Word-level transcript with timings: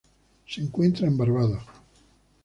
Se 0.47 0.61
encuentra 0.61 1.05
en 1.05 1.15
Barbados. 1.15 1.61